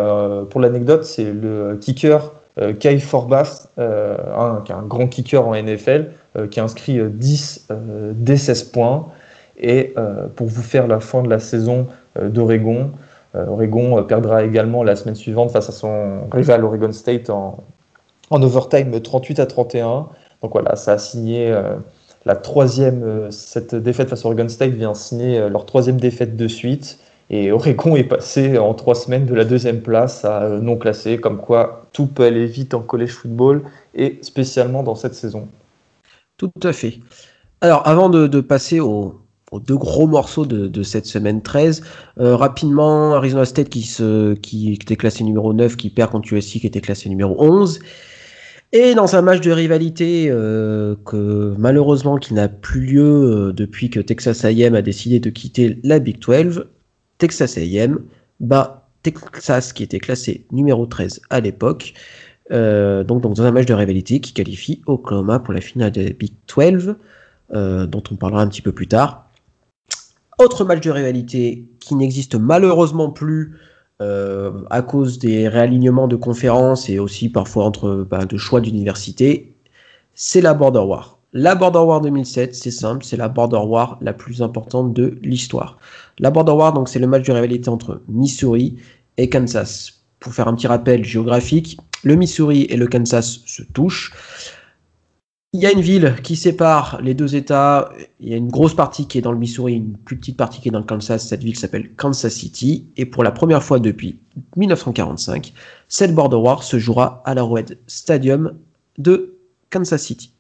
[0.49, 2.33] pour l'anecdote, c'est le kicker
[2.81, 6.11] Kai Forbath, qui est un grand kicker en NFL,
[6.49, 7.69] qui a inscrit 10
[8.15, 9.07] des 16 points.
[9.57, 9.95] Et
[10.35, 11.87] pour vous faire la fin de la saison
[12.21, 17.29] d'Oregon, euh, Oregon euh, perdra également la semaine suivante face à son rival Oregon State
[17.29, 17.63] en,
[18.29, 20.07] en overtime 38 à 31.
[20.41, 21.75] Donc voilà, ça a signé euh,
[22.25, 26.99] la troisième, cette défaite face à Oregon State vient signer leur troisième défaite de suite.
[27.29, 31.37] Et Oregon est passé en trois semaines de la deuxième place à non classé, comme
[31.37, 33.63] quoi tout peut aller vite en college football
[33.95, 35.47] et spécialement dans cette saison.
[36.37, 36.99] Tout à fait.
[37.61, 39.20] Alors avant de passer au,
[39.59, 41.83] deux gros morceaux de, cette semaine 13.
[42.19, 46.81] Euh, rapidement, Arizona State qui, était classé numéro 9, qui perd contre USC qui était
[46.81, 47.79] classé numéro 11.
[48.73, 53.89] Et dans un match de rivalité euh, que malheureusement qui n'a plus lieu euh, depuis
[53.89, 56.67] que Texas A&M a décidé de quitter la Big 12,
[57.17, 57.99] Texas A&M
[58.39, 61.93] bat Texas qui était classé numéro 13 à l'époque.
[62.49, 66.33] donc dans un match de rivalité qui qualifie Oklahoma pour la finale de la Big
[66.55, 66.95] 12,
[67.51, 69.30] dont on parlera un petit peu plus tard.
[70.41, 73.59] Autre match de rivalité qui n'existe malheureusement plus
[74.01, 79.55] euh, à cause des réalignements de conférences et aussi parfois entre bah, de choix d'université,
[80.15, 81.19] c'est la Border War.
[81.33, 85.77] La Border War 2007, c'est simple, c'est la Border War la plus importante de l'histoire.
[86.17, 88.77] La Border War, donc, c'est le match de rivalité entre Missouri
[89.17, 90.01] et Kansas.
[90.19, 94.11] Pour faire un petit rappel géographique, le Missouri et le Kansas se touchent.
[95.53, 97.91] Il y a une ville qui sépare les deux États.
[98.21, 100.61] Il y a une grosse partie qui est dans le Missouri, une plus petite partie
[100.61, 101.27] qui est dans le Kansas.
[101.27, 102.87] Cette ville s'appelle Kansas City.
[102.95, 104.21] Et pour la première fois depuis
[104.55, 105.53] 1945,
[105.89, 108.57] cette Border War se jouera à l'Arrowhead Stadium
[108.97, 110.33] de Kansas City.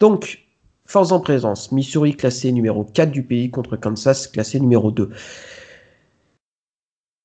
[0.00, 0.46] Donc,
[0.84, 5.10] Force en présence, Missouri classé numéro 4 du pays contre Kansas classé numéro 2.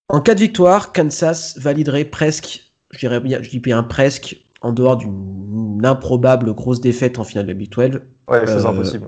[0.10, 4.98] En cas de victoire, Kansas validerait presque, je dirais je dis bien presque, en dehors
[4.98, 8.02] d'une improbable grosse défaite en finale de la Big 12.
[8.28, 9.08] Ouais, c'est euh, impossible.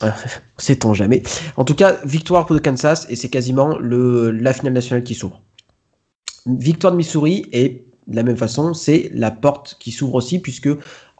[0.58, 1.22] Sait-on jamais.
[1.56, 5.14] En tout cas, victoire pour le Kansas et c'est quasiment le, la finale nationale qui
[5.14, 5.40] s'ouvre.
[6.46, 10.68] Victoire de Missouri et de la même façon, c'est la porte qui s'ouvre aussi puisque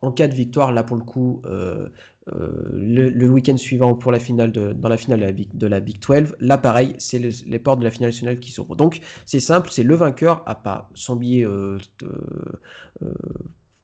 [0.03, 1.88] en cas de victoire, là pour le coup, euh,
[2.33, 5.67] euh, le, week-end suivant pour la finale de, dans la finale de la Big, de
[5.69, 8.75] la Big 12, là pareil, c'est les portes de la finale nationale qui s'ouvrent.
[8.75, 11.79] Donc c'est simple, c'est le vainqueur à pas son billet euh,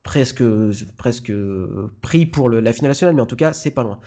[0.03, 0.43] presque
[0.97, 1.33] presque
[2.01, 4.01] pris pour la finale nationale, mais en tout cas c'est pas loin.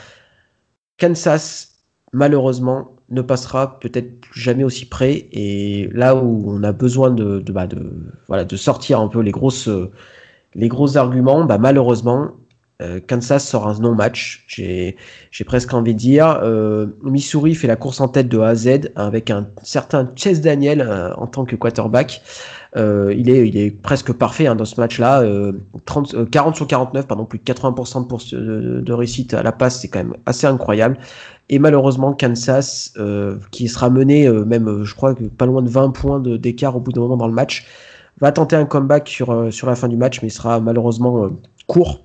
[0.98, 1.78] Kansas,
[2.12, 5.28] malheureusement, ne passera peut-être jamais aussi près.
[5.32, 7.66] Et là où on a besoin de, de, bah
[8.28, 9.68] voilà, de sortir un peu les grosses
[10.54, 12.32] les gros arguments, bah, malheureusement,
[12.82, 14.44] euh, Kansas sort un non-match.
[14.48, 14.96] J'ai
[15.46, 16.40] presque envie de dire.
[16.42, 20.40] Euh, Missouri fait la course en tête de A à Z avec un certain Chase
[20.40, 22.22] Daniel euh, en tant que quarterback.
[22.76, 25.22] il, est, il est presque parfait hein, dans ce match-là.
[26.30, 30.00] 40 sur 49, pardon, plus de 80% de, de, réussite à la passe, c'est quand
[30.00, 30.98] même assez incroyable.
[31.50, 32.94] Et malheureusement, Kansas,
[33.50, 37.02] qui sera mené même, je crois, pas loin de 20 points d'écart au bout d'un
[37.02, 37.66] moment dans le match,
[38.20, 41.28] va tenter un comeback sur, euh, sur la fin du match, mais sera malheureusement euh,
[41.66, 42.04] court.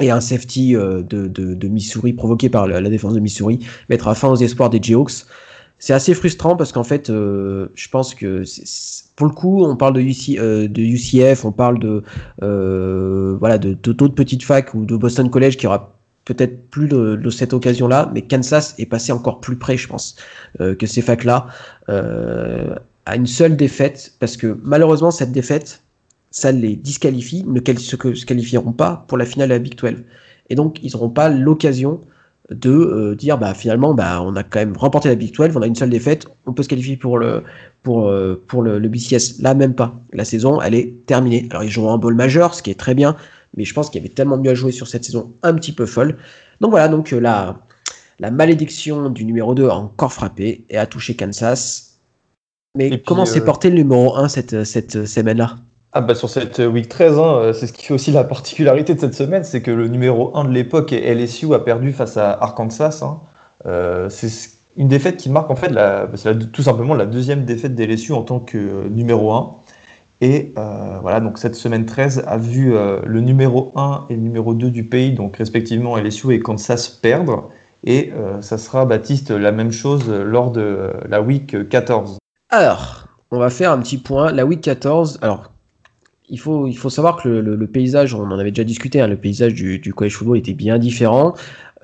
[0.00, 4.28] Et un safety euh, de, de, Missouri provoqué par la, défense de Missouri mettra fin
[4.28, 5.26] aux espoirs des Jayhawks.
[5.78, 8.42] C'est assez frustrant parce qu'en fait, je pense que
[9.16, 12.02] pour le coup, on parle de, de UCF, on parle de
[13.38, 17.30] voilà de d'autres petites facs ou de Boston College qui aura peut-être plus de, de
[17.30, 20.16] cette occasion-là, mais Kansas est passé encore plus près, je pense,
[20.58, 21.48] que ces facs-là
[23.06, 25.82] à une seule défaite, parce que malheureusement, cette défaite,
[26.30, 30.04] ça les disqualifie, ne se qualifieront pas pour la finale de la Big 12.
[30.50, 32.00] Et donc, ils n'auront pas l'occasion
[32.50, 35.62] de euh, dire bah finalement bah on a quand même remporté la Big 12 on
[35.62, 37.42] a une seule défaite on peut se qualifier pour le
[37.82, 39.98] pour euh, pour le, BCS là même pas.
[40.12, 41.46] La saison elle est terminée.
[41.50, 43.16] Alors ils jouent un ball majeur ce qui est très bien
[43.56, 45.72] mais je pense qu'il y avait tellement mieux à jouer sur cette saison un petit
[45.72, 46.16] peu folle.
[46.60, 46.88] Donc voilà.
[46.88, 47.60] Donc euh, la
[48.20, 51.93] la malédiction du numéro 2 a encore frappé et a touché Kansas
[52.74, 55.56] mais comment s'est euh, porté le numéro 1 cette, cette semaine-là?
[55.92, 59.00] Ah bah sur cette week 13, hein, c'est ce qui fait aussi la particularité de
[59.00, 63.00] cette semaine, c'est que le numéro 1 de l'époque, LSU, a perdu face à Arkansas.
[63.02, 63.20] Hein.
[63.66, 66.08] Euh, c'est une défaite qui marque en fait la,
[66.52, 69.52] tout simplement la deuxième défaite d'LSU en tant que numéro 1.
[70.20, 74.52] Et euh, voilà, donc cette semaine 13 a vu le numéro 1 et le numéro
[74.52, 77.50] 2 du pays, donc respectivement LSU et Kansas, perdre.
[77.86, 82.16] Et ça sera, Baptiste, la même chose lors de la week 14.
[83.30, 84.32] On va faire un petit point.
[84.32, 85.50] La week 14, alors,
[86.28, 89.92] il faut, savoir que le, paysage, on en avait déjà discuté, hein, le paysage du,
[89.94, 91.34] college football était bien différent.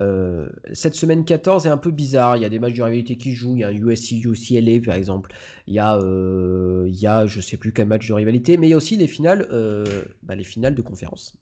[0.00, 2.36] Euh, cette semaine 14 est un peu bizarre.
[2.36, 3.56] Il y a des matchs de rivalité qui jouent.
[3.56, 5.34] Il y a un USC UCLA par exemple.
[5.66, 8.74] Il y a, euh, il je sais plus quel match de rivalité, mais il y
[8.74, 11.36] a aussi les finales, euh, bah, de conférence.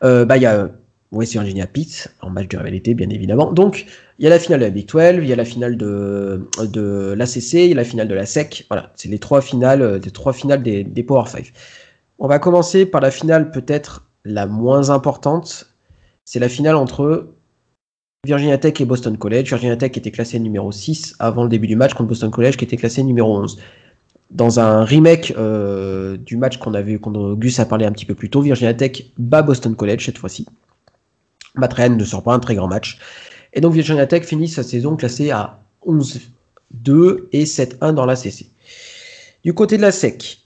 [0.00, 0.70] bah, il y a
[1.14, 3.52] West Virginia Pitt en match de rivalité, bien évidemment.
[3.52, 3.86] Donc,
[4.18, 6.48] il y a la finale de la Big 12, il y a la finale de,
[6.62, 8.66] de l'ACC, il y a la finale de la SEC.
[8.68, 11.52] Voilà, c'est les trois finales, des, Power 5.
[12.18, 15.74] On va commencer par la finale peut-être la moins importante.
[16.24, 17.28] C'est la finale entre
[18.24, 19.48] Virginia Tech et Boston College.
[19.48, 22.64] Virginia Tech était classé numéro 6 avant le début du match contre Boston College qui
[22.64, 23.58] était classé numéro 11.
[24.30, 28.14] Dans un remake euh, du match qu'on avait, quand Gus a parlé un petit peu
[28.14, 30.46] plus tôt, Virginia Tech bat Boston College cette fois-ci.
[31.54, 32.98] Matt ne sort pas un très grand match.
[33.52, 38.50] Et donc Virginia Tech finit sa saison classée à 11-2 et 7-1 dans la CC.
[39.44, 40.38] Du côté de la SEC,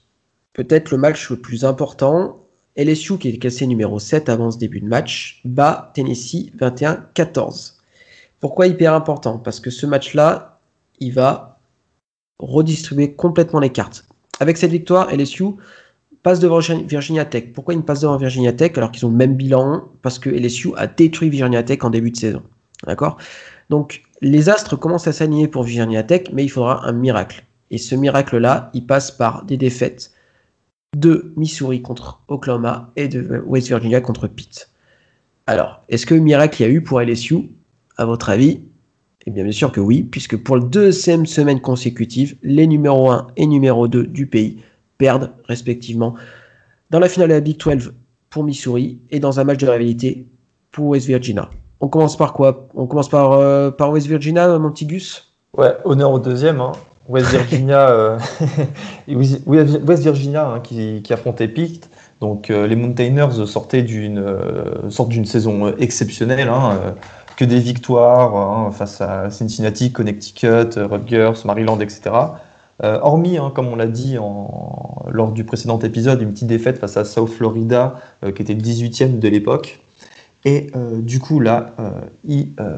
[0.53, 2.45] peut-être le match le plus important,
[2.75, 7.73] LSU qui est classé numéro 7 avant ce début de match, bat Tennessee 21-14.
[8.39, 9.37] Pourquoi hyper important?
[9.37, 10.59] Parce que ce match-là,
[10.99, 11.59] il va
[12.37, 14.05] redistribuer complètement les cartes.
[14.39, 15.45] Avec cette victoire, LSU
[16.23, 17.53] passe devant Virginia Tech.
[17.53, 20.69] Pourquoi ils passe devant Virginia Tech alors qu'ils ont le même bilan Parce que LSU
[20.75, 22.43] a détruit Virginia Tech en début de saison.
[22.85, 23.17] D'accord?
[23.69, 27.43] Donc, les astres commencent à s'aligner pour Virginia Tech, mais il faudra un miracle.
[27.71, 30.11] Et ce miracle-là, il passe par des défaites
[30.95, 34.69] de Missouri contre Oklahoma et de West Virginia contre Pitt.
[35.45, 37.49] Alors, est-ce que miracle il y a eu pour LSU
[37.97, 38.61] À votre avis?
[39.25, 43.27] Eh bien, bien sûr que oui, puisque pour la deuxième semaine consécutive, les numéros 1
[43.35, 44.61] et numéro 2 du pays
[44.99, 46.13] perdent respectivement
[46.91, 47.93] dans la finale de la Big 12
[48.29, 50.27] pour Missouri et dans un match de rivalité
[50.71, 51.49] pour West Virginia.
[51.79, 52.67] On commence par quoi?
[52.75, 56.61] On commence par, euh, par West Virginia, Montigus Ouais, honneur au deuxième.
[56.61, 56.73] Hein.
[57.07, 58.19] West Virginia, euh,
[59.07, 61.89] West Virginia hein, qui, qui, affrontait Pitt.
[62.21, 64.21] Donc les Mountaineers sortaient d'une
[64.89, 66.77] sorte d'une saison exceptionnelle, hein,
[67.37, 72.11] que des victoires face à Cincinnati, Connecticut, Rutgers, Maryland, etc.
[72.81, 74.17] hormis, hein, comme on l'a dit
[75.09, 79.19] lors du précédent épisode, une petite défaite face à South Florida, qui était le 18e
[79.19, 79.81] de l'époque.
[80.45, 81.89] Et euh, du coup, là, euh,
[82.23, 82.77] il, euh,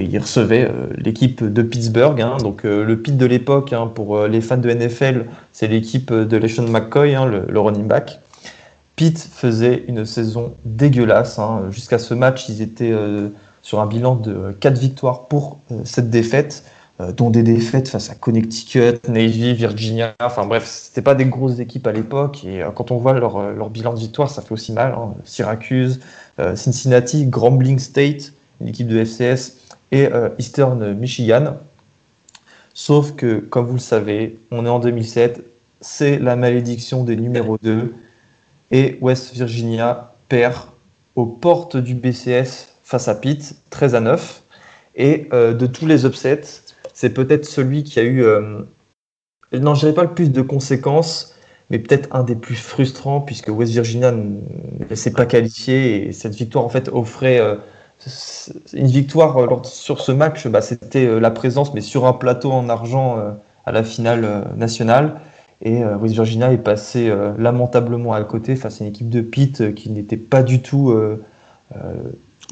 [0.00, 2.20] il, recevait l'équipe de Pittsburgh.
[2.20, 2.38] Hein.
[2.40, 6.68] donc, le Pitt de l'époque, hein, pour les fans de NFL, c'est l'équipe de LeSean
[6.68, 8.20] McCoy, hein, le, running back.
[8.96, 11.38] Pitt faisait une saison dégueulasse.
[11.70, 12.94] Jusqu'à ce match, ils étaient
[13.60, 16.64] sur un bilan de 4 victoires pour cette défaite,
[16.98, 20.14] dont des défaites face à Connecticut, Navy, Virginia.
[20.20, 22.44] Enfin bref, c'était pas des grosses équipes à l'époque.
[22.44, 24.96] Et quand on voit leur, leur, bilan de victoire, ça fait aussi mal.
[25.24, 26.00] Syracuse.
[26.38, 29.56] Euh, Cincinnati, Grambling State, une équipe de FCS,
[29.90, 31.56] et euh, Eastern Michigan.
[32.74, 35.42] Sauf que, comme vous le savez, on est en 2007,
[35.80, 37.94] c'est la malédiction des numéros 2,
[38.70, 40.56] et West Virginia perd
[41.14, 44.42] aux portes du BCS face à Pitt, 13 à 9.
[44.98, 46.62] Et euh, de tous les upsets,
[46.96, 48.24] c'est peut-être celui qui a eu,
[49.52, 51.36] non, je dirais pas le plus de conséquences,
[51.70, 56.34] mais peut-être un des plus frustrants puisque West Virginia ne s'est pas qualifié et cette
[56.34, 57.56] victoire en fait offrait euh,
[58.72, 62.52] une victoire euh, sur ce match, bah, c'était euh, la présence mais sur un plateau
[62.52, 63.18] en argent
[63.64, 65.20] à la finale nationale.
[65.62, 69.88] Et West Virginia est passé lamentablement à côté face à une équipe de Pitt qui
[69.88, 70.94] n'était pas du tout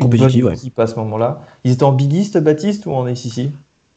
[0.01, 1.43] une bonne équipe à ce moment-là.
[1.65, 3.15] Ils étaient en Big East, Baptiste, ou en euh,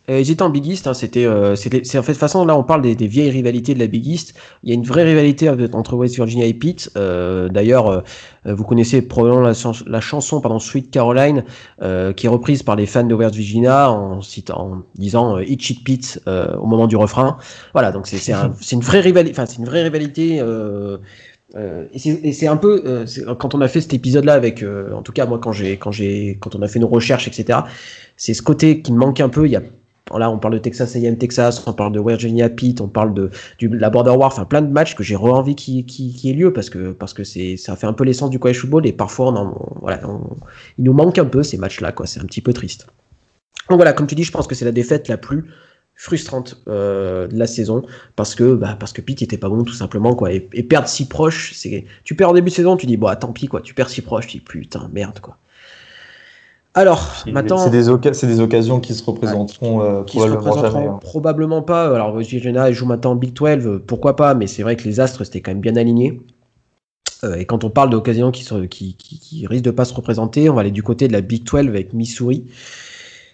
[0.09, 0.87] ils étaient en Big East.
[0.87, 3.73] Hein, c'était, euh, c'est en fait de façon là on parle des, des, vieilles rivalités
[3.73, 4.35] de la Big East.
[4.63, 6.89] Il y a une vraie rivalité entre West Virginia et Pitt.
[6.95, 8.01] Euh, d'ailleurs, euh,
[8.45, 11.43] vous connaissez probablement la, chanson pardon Sweet Caroline
[12.15, 15.83] qui est reprise par les fans de West Virginia en citant, en disant Itchy It
[15.83, 17.37] Pitt au moment du refrain.
[17.73, 19.37] Voilà, donc c'est, un, une vraie rivalité.
[19.37, 20.41] Enfin, c'est une vraie rivalité.
[21.55, 23.05] Euh, et c'est un peu euh,
[23.39, 26.37] quand on a fait cet épisode-là avec, en tout cas moi quand j'ai quand j'ai
[26.41, 27.59] quand on a fait nos recherches etc.
[28.17, 29.47] C'est ce côté qui me manque un peu.
[30.15, 33.29] Là, on parle de Texas A&M Texas, on parle de Virginia Pitt, on parle de
[33.61, 36.53] la Border War, enfin plein de matchs que j'ai envie qui, qui, qui ait lieu
[36.53, 39.53] parce que parce que ça fait un peu l'essence du college football et parfois on,
[39.81, 39.99] voilà,
[40.77, 42.87] il nous manque un peu ces matchs-là quoi, c'est un petit peu triste.
[43.69, 45.45] Donc voilà, comme tu dis, je pense que c'est la défaite la plus
[45.97, 47.83] frustrante euh, de la saison
[48.15, 50.31] parce que bah, parce que Pitt était pas bon tout simplement quoi.
[50.31, 53.33] Et, perdre si proche c'est tu perds en début de saison tu dis bon tant
[53.33, 53.61] pis quoi.
[53.61, 55.37] Tu perds si proche tu dis putain merde quoi
[56.77, 57.57] alors, maintenant.
[57.57, 60.99] C'est des, des, occasions qui se représenteront, euh, qui probablement, se représenteront hein.
[61.01, 61.93] probablement pas.
[61.93, 65.23] Alors, Virginia joue maintenant en Big 12, pourquoi pas, mais c'est vrai que les astres
[65.23, 66.21] étaient quand même bien alignés.
[67.23, 70.49] Euh, et quand on parle d'occasions qui, qui, qui, qui, risquent de pas se représenter,
[70.49, 72.45] on va aller du côté de la Big 12 avec Missouri,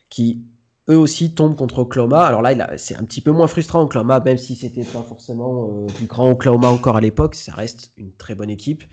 [0.09, 0.41] qui
[0.89, 2.25] eux aussi tombent contre Oklahoma.
[2.25, 5.87] Alors là, c'est un petit peu moins frustrant Oklahoma, même si c'était pas forcément euh,
[5.99, 8.83] du grand Oklahoma encore à l'époque, ça reste une très bonne équipe.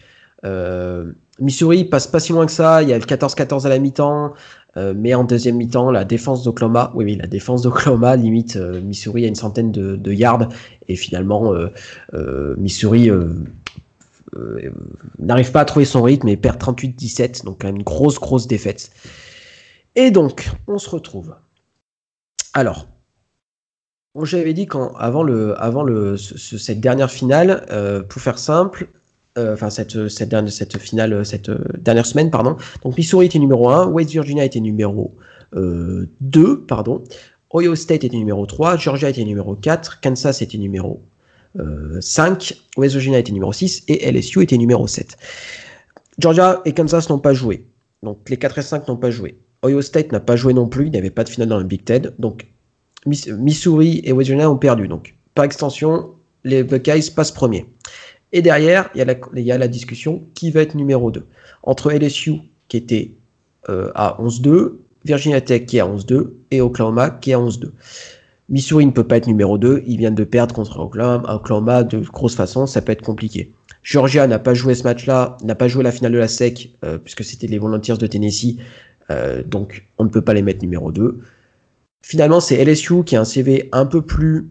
[0.45, 2.83] Euh, Missouri passe pas si loin que ça.
[2.83, 4.35] Il y a le 14-14 à la mi-temps.
[4.77, 9.25] Euh, mais en deuxième mi-temps, la défense d'Oklahoma, oui, la défense d'Oklahoma limite euh, Missouri
[9.25, 10.49] à une centaine de, yards
[10.87, 11.53] et finalement
[12.57, 13.11] Missouri
[15.19, 18.47] n'arrive pas à trouver son rythme et perd 38-17, donc quand même une grosse grosse
[18.47, 18.91] défaite.
[19.97, 21.35] Et donc, on se retrouve.
[22.55, 22.87] Alors,
[24.23, 27.67] j'avais dit quand avant le avant le cette dernière finale,
[28.09, 28.89] pour faire simple,
[29.39, 32.57] euh, enfin cette, cette, dernière, finale, cette euh, dernière semaine, pardon.
[32.83, 35.15] Donc Missouri était numéro 1, West Virginia était numéro
[35.53, 37.05] 2, euh, pardon.
[37.55, 41.03] Ohio State était numéro 3, Georgia était numéro 4, Kansas était numéro
[42.01, 45.17] 5, West Virginia était numéro 6 et LSU était numéro 7.
[46.19, 47.67] Georgia et Kansas n'ont pas joué.
[48.03, 49.37] Donc les 4 et 5 n'ont pas joué.
[49.65, 51.65] Ohio State n'a pas joué non plus, il n'y avait pas de finale dans le
[51.65, 52.13] Big Ten.
[52.19, 52.47] Donc
[53.07, 54.89] Missouri et West Virginia ont perdu.
[54.89, 56.15] Donc par extension,
[56.45, 57.67] les Buckeyes passent premier.
[58.33, 61.11] Et derrière, il y, a la, il y a la discussion qui va être numéro
[61.11, 61.27] 2.
[61.63, 62.35] Entre LSU,
[62.69, 63.15] qui était
[63.69, 67.71] euh, à 11-2, Virginia Tech qui est à 11-2, et Oklahoma qui est à 11-2.
[68.49, 72.01] Missouri ne peut pas être numéro 2, ils viennent de perdre contre Oklahoma, Oklahoma de
[72.01, 73.53] grosse façon, ça peut être compliqué.
[73.83, 76.99] Georgia n'a pas joué ce match-là, n'a pas joué la finale de la SEC, euh,
[76.99, 78.59] puisque c'était les Volunteers de Tennessee,
[79.11, 81.21] euh, donc on ne peut pas les mettre numéro 2.
[82.03, 84.51] Finalement, c'est LSU qui a un CV un peu plus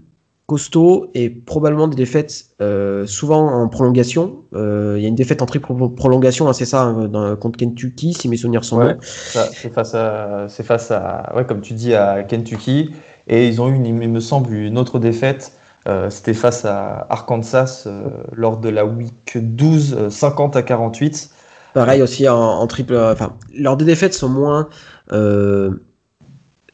[0.49, 4.37] costaud et probablement des défaites euh, souvent en prolongation.
[4.55, 8.13] Euh, il y a une défaite en triple prolongation, hein, c'est ça, hein, contre Kentucky,
[8.15, 8.97] si mes souvenirs sont bons.
[8.99, 12.95] C'est face à, c'est face à, ouais, comme tu dis, à Kentucky.
[13.27, 15.51] Et ils ont eu, il me semble, une autre défaite.
[15.87, 17.87] Euh, c'était face à Arkansas
[18.33, 21.29] lors de la week 12, 50 à 48.
[21.75, 22.97] Pareil aussi en, triple.
[22.97, 24.67] Enfin, leurs deux défaites sont moins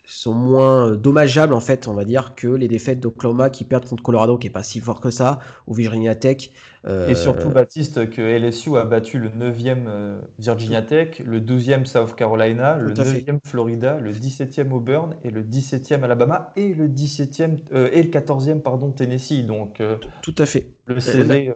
[0.05, 4.03] sont moins dommageables en fait, on va dire, que les défaites d'Oklahoma qui perdent contre
[4.03, 6.51] Colorado, qui est pas si fort que ça, ou Virginia Tech.
[6.85, 11.85] Euh, Et surtout, Baptiste, que LSU a battu le 9e euh, Virginia Tech, le 12e
[11.85, 17.59] South Carolina, le 9e Florida, le 17e Auburn et le 17e Alabama et le 17e
[17.73, 19.45] euh, et le 14e pardon Tennessee.
[19.45, 19.81] Donc
[20.21, 20.71] tout à fait.
[20.87, 21.53] Le CV,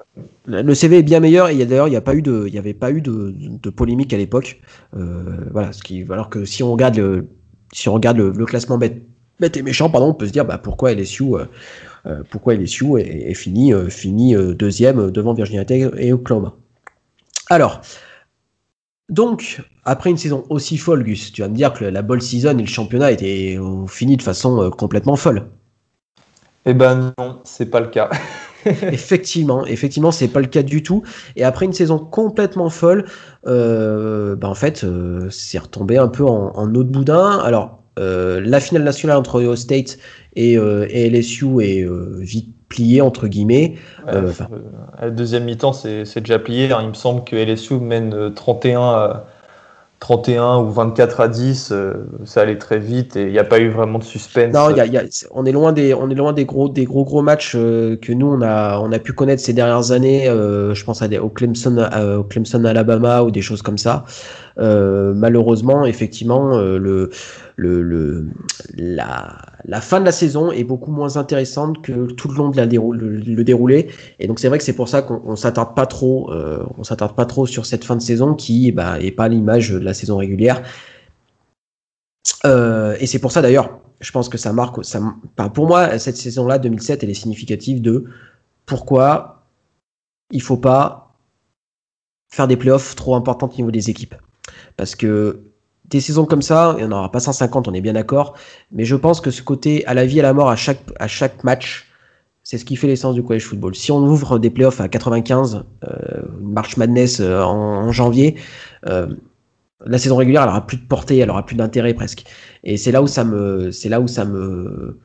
[0.47, 2.57] le CV est bien meilleur et d'ailleurs il n'y a pas eu de, il y
[2.57, 4.59] avait pas eu de, de polémique à l'époque.
[4.93, 7.27] voilà, ce qui, alors que si on regarde le
[7.73, 9.01] si on regarde le, classement bête,
[9.41, 11.45] et méchant, pardon, on peut se dire bah, pourquoi LSU, euh,
[12.05, 16.55] euh, pourquoi LSU est, est fini, euh, fini deuxième devant Virginia Tech et Oklahoma.
[17.49, 17.81] Alors,
[19.07, 22.57] donc, après une saison aussi folle, Gus, tu vas me dire que la ball season
[22.57, 25.47] et le championnat étaient finis de façon complètement folle.
[26.65, 28.09] Eh ben non, c'est pas le cas.
[28.91, 31.03] effectivement, effectivement, c'est pas le cas du tout.
[31.35, 33.05] Et après une saison complètement folle,
[33.47, 37.39] euh, bah en fait, euh, c'est retombé un peu en, en eau de boudin.
[37.39, 39.97] Alors, euh, la finale nationale entre Ohio State
[40.35, 41.85] et, et LSU est
[42.19, 43.75] vite pliée entre guillemets.
[44.05, 46.71] la deuxième mi-temps, c'est déjà plié.
[46.71, 46.79] Hein.
[46.81, 49.23] Il me semble que LSU mène 31
[49.99, 53.59] 31 ou 24 à 10, euh, ça allait très vite et il n'y a pas
[53.59, 54.53] eu vraiment de suspense.
[54.53, 56.85] Non, y a, y a, on est loin des, on est loin des gros, des
[56.85, 60.29] gros gros matchs euh, que nous on a, on a pu connaître ces dernières années.
[60.29, 61.77] Euh, je pense à des, au Clemson,
[62.17, 64.05] au Clemson Alabama ou des choses comme ça.
[64.57, 67.09] malheureusement, effectivement, le
[67.59, 68.27] le,
[68.77, 72.65] la, fin de la saison est beaucoup moins intéressante que tout le long de la
[72.65, 73.89] le, déroulé.
[74.19, 77.15] Et donc c'est vrai que c'est pour ça qu'on s'attarde pas trop, euh, on s'attarde
[77.15, 80.17] pas trop sur cette fin de saison qui bah, est pas l'image de la saison
[80.17, 80.63] régulière.
[82.45, 85.01] Euh, et c'est pour ça d'ailleurs, je pense que ça marque, ça,
[85.53, 88.05] pour moi cette saison-là 2007, elle est significative de
[88.65, 89.43] pourquoi
[90.31, 91.15] il faut pas
[92.31, 94.15] faire des playoffs trop importants au niveau des équipes.
[94.77, 95.48] Parce que
[95.89, 98.35] des saisons comme ça, il n'y en aura pas 150, on est bien d'accord,
[98.71, 100.81] mais je pense que ce côté à la vie et à la mort à chaque,
[100.99, 101.87] à chaque match,
[102.43, 103.75] c'est ce qui fait l'essence du college football.
[103.75, 108.37] Si on ouvre des playoffs à 95, euh, une March Madness euh, en, janvier,
[108.87, 109.07] euh,
[109.85, 112.23] la saison régulière, elle aura plus de portée, elle aura plus d'intérêt presque.
[112.63, 114.99] Et c'est là où ça me, c'est là où ça me.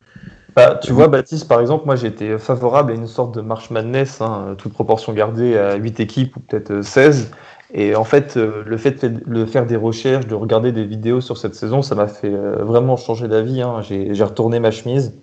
[0.55, 4.21] Bah, tu vois, Baptiste, par exemple, moi j'étais favorable à une sorte de March Madness,
[4.21, 7.31] hein, toute proportion gardée à 8 équipes ou peut-être 16.
[7.77, 11.37] Et en fait, euh, le fait de faire des recherches, de regarder des vidéos sur
[11.37, 13.61] cette saison, ça m'a fait euh, vraiment changer d'avis.
[13.61, 13.81] Hein.
[13.81, 15.13] J'ai retourné ma chemise.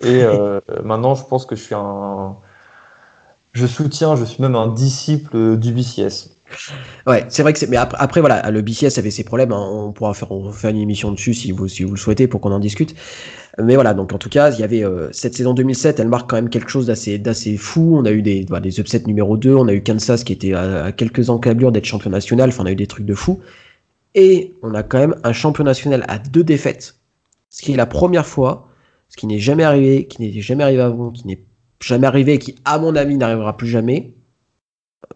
[0.00, 2.36] Et euh, maintenant, je pense que je suis un.
[3.52, 6.30] Je soutiens, je suis même un disciple du BCS.
[7.06, 7.68] Ouais, c'est vrai que c'est.
[7.68, 9.52] Mais après, voilà, le BCS avait ses problèmes.
[9.52, 9.68] Hein.
[9.70, 12.52] On pourra faire, on une émission dessus si vous, si vous le souhaitez pour qu'on
[12.52, 12.94] en discute.
[13.62, 16.30] Mais voilà, donc en tout cas, il y avait euh, cette saison 2007, elle marque
[16.30, 17.96] quand même quelque chose d'assez d'assez fou.
[17.96, 20.54] On a eu des, bah, des upsets numéro 2, on a eu Kansas qui était
[20.54, 23.40] à, quelques encablures d'être champion national, enfin on a eu des trucs de fou.
[24.14, 26.96] Et on a quand même un champion national à deux défaites,
[27.50, 28.68] ce qui est la première fois,
[29.08, 31.42] ce qui n'est jamais arrivé, qui n'est jamais arrivé avant, qui n'est
[31.80, 34.14] jamais arrivé qui, à mon avis, n'arrivera plus jamais.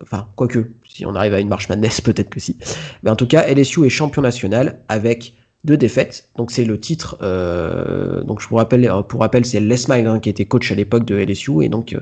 [0.02, 2.58] Enfin, quoique, si on arrive à une marche madness, peut-être que si.
[3.02, 6.28] Mais en tout cas, LSU est champion national avec deux défaites.
[6.36, 7.18] Donc c'est le titre.
[7.22, 10.70] Euh, donc je vous rappelle, euh, pour rappel, c'est Les Miles hein, qui était coach
[10.72, 12.00] à l'époque de LSU et donc euh,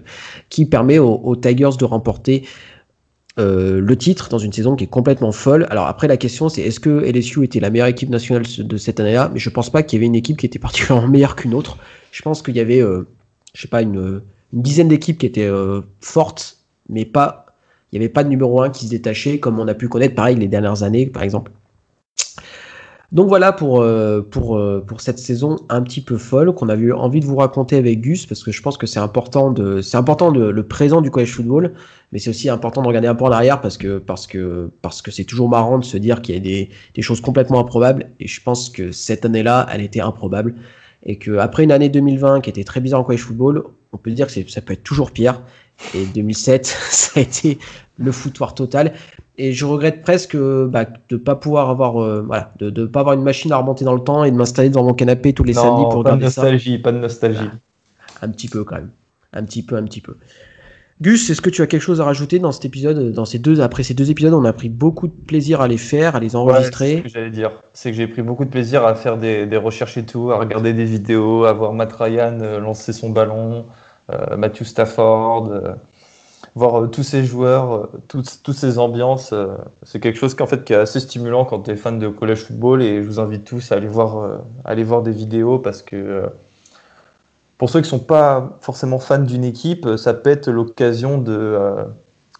[0.48, 2.44] qui permet aux, Tigers de remporter
[3.36, 5.66] le titre dans une saison qui est complètement folle.
[5.70, 9.00] Alors après la question c'est est-ce que LSU était la meilleure équipe nationale de cette
[9.00, 9.30] année-là?
[9.32, 11.78] Mais je pense pas qu'il y avait une équipe qui était particulièrement meilleure qu'une autre.
[12.12, 14.20] Je pense qu'il y avait, je sais pas, une,
[14.52, 15.50] une dizaine d'équipes qui étaient
[16.00, 16.58] fortes,
[16.88, 17.46] mais pas.
[17.92, 20.14] Il n'y avait pas de numéro un qui se détachait comme on a pu connaître
[20.14, 21.50] pareil les dernières années par exemple.
[23.12, 26.76] Donc voilà pour, euh, pour, euh, pour cette saison un petit peu folle qu'on a
[26.76, 29.80] eu envie de vous raconter avec Gus parce que je pense que c'est important de
[29.80, 31.72] c'est important de, le présent du college football
[32.12, 35.02] mais c'est aussi important de regarder un peu en arrière parce que parce que parce
[35.02, 38.10] que c'est toujours marrant de se dire qu'il y a des, des choses complètement improbables
[38.20, 40.54] et je pense que cette année-là elle était improbable
[41.02, 44.10] et que après une année 2020 qui était très bizarre en college football on peut
[44.10, 45.42] dire que ça peut être toujours pire
[45.94, 47.58] et 2007 ça a été
[47.98, 48.92] le foutoir total
[49.38, 53.00] et je regrette presque bah, de ne pas pouvoir avoir euh, voilà de, de pas
[53.00, 55.44] avoir une machine à remonter dans le temps et de m'installer devant mon canapé tous
[55.44, 56.42] les samedis pour regarder ça.
[56.42, 57.50] Pas de nostalgie, pas de nostalgie.
[58.22, 58.90] un petit peu quand même,
[59.32, 60.16] un petit peu, un petit peu.
[61.00, 63.62] Gus, est-ce que tu as quelque chose à rajouter dans cet épisode, dans ces deux
[63.62, 66.36] après ces deux épisodes, on a pris beaucoup de plaisir à les faire, à les
[66.36, 66.88] enregistrer.
[66.88, 69.46] c'est ce que j'allais dire, c'est que j'ai pris beaucoup de plaisir à faire des,
[69.46, 73.08] des, recherches et tout, à regarder des vidéos, à voir Matt Ryan euh, lancer son
[73.08, 73.62] ballon, euh,
[74.36, 75.76] Matthew Stafford
[76.54, 80.72] voir euh, tous ces joueurs, euh, toutes, ces ambiances, euh, c'est quelque chose fait, qui
[80.72, 83.72] est assez stimulant quand tu es fan de college football et je vous invite tous
[83.72, 86.24] à aller voir, aller voir des vidéos parce que
[87.58, 91.58] pour ceux qui ne sont pas forcément fans d'une équipe, ça peut être l'occasion de,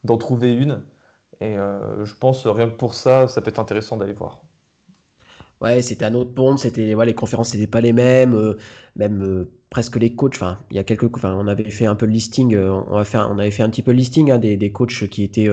[0.04, 0.82] d'en trouver une.
[1.40, 4.42] Et je pense rien que pour ça, ça peut être intéressant d'aller voir.
[5.60, 8.56] Ouais, c'était un autre monde, c'était ouais, les conférences n'étaient pas les mêmes, euh,
[8.96, 10.36] même euh, presque les coachs.
[10.36, 12.96] Enfin, il y a quelques, enfin, on avait fait un peu le listing, euh, on
[12.96, 15.22] a fait, on avait fait un petit peu le listing hein, des, des coachs qui
[15.22, 15.50] étaient,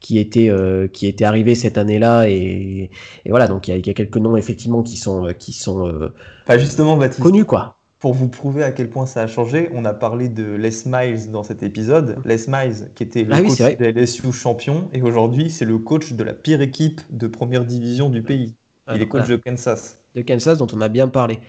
[0.00, 0.50] qui étaient,
[0.94, 2.90] qui étaient arrivés cette année-là, et,
[3.26, 6.10] et, voilà, donc il y, y, a, quelques noms effectivement qui sont, qui sont,
[6.46, 7.76] enfin, justement, Baptiste, connus quoi.
[7.98, 11.30] Pour vous prouver à quel point ça a changé, on a parlé de Les Miles
[11.30, 12.16] dans cet épisode.
[12.24, 15.66] Les Miles, qui était le Ah oui, coach c'est de LSU champion, et aujourd'hui, c'est
[15.66, 18.56] le coach de la pire équipe de première division du pays.
[18.86, 19.36] Ah, Il est donc, coach voilà.
[19.36, 19.98] de Kansas.
[20.14, 21.40] de Kansas dont on a bien parlé.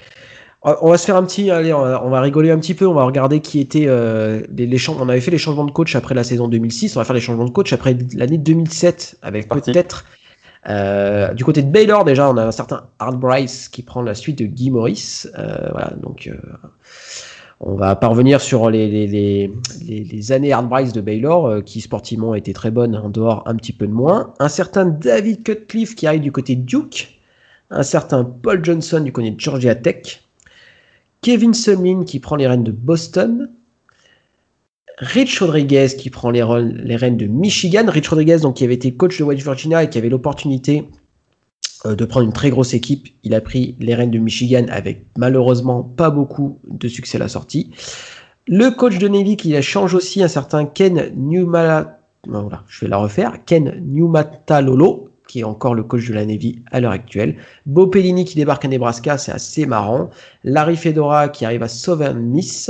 [0.66, 3.04] On va se faire un petit, allez, on va, rigoler un petit peu, on va
[3.04, 4.90] regarder qui étaient euh, les, les.
[4.90, 7.20] On avait fait les changements de coach après la saison 2006, on va faire les
[7.20, 10.06] changements de coach après l'année 2007 avec peut-être
[10.70, 14.16] euh, du côté de Baylor déjà, on a un certain Art Bryce qui prend la
[14.16, 15.26] suite de Guy Morris.
[15.38, 16.32] Euh, voilà, donc
[17.60, 19.52] on va parvenir sur les, les, les,
[19.86, 23.58] les, les années Art Bryce de Baylor qui sportivement étaient très bonnes, en dehors un
[23.58, 24.34] petit peu de moins.
[24.40, 27.20] Un certain David Cutcliffe qui arrive du côté de Duke
[27.70, 30.24] un certain Paul Johnson du côté de Georgia Tech,
[31.22, 33.49] Kevin Sumlin qui prend les rênes de Boston,
[34.99, 39.18] Rich Rodriguez qui prend les, rênes de Michigan, Rich Rodriguez donc qui avait été coach
[39.18, 40.88] de West Virginia et qui avait l'opportunité
[41.86, 45.05] euh, de prendre une très grosse équipe, il a pris les rênes de Michigan avec
[45.18, 47.72] malheureusement pas beaucoup de succès à la sortie.
[48.47, 55.09] Le coach de Navy qui change aussi un certain Ken Newmala, voilà, la Ken Newmatalolo
[55.34, 57.38] qui est encore le coach de la Navy à l'heure actuelle.
[57.66, 60.12] Bo Pelini qui débarque à Nebraska, c'est assez marrant.
[60.44, 62.70] Larry Fedora qui arrive à Southern Miss.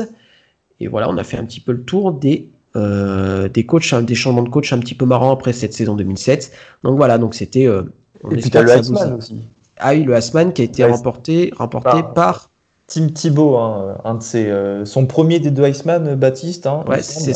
[0.79, 2.47] Et voilà, on a fait un petit peu le tour des,
[2.77, 5.95] euh, des coachs, hein, des changements de coach un petit peu marrants après cette saison
[5.97, 6.53] 2007.
[6.85, 7.67] Donc voilà, donc c'était.
[7.67, 7.83] euh,
[8.31, 9.35] Et puis t'as le Heisman aussi.
[9.75, 12.49] Ah oui, le Asman qui a été remporté, remporté par- par.
[12.93, 16.67] Tim Thibault, hein, un de ses, euh, son premier des deux euh, Baptiste.
[16.67, 17.33] Hein, Ouais, c'est